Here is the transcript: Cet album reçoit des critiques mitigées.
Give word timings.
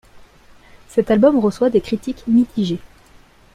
Cet 0.89 1.11
album 1.11 1.37
reçoit 1.37 1.69
des 1.69 1.79
critiques 1.81 2.23
mitigées. 2.25 2.79